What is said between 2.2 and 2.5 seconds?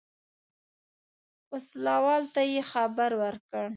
ته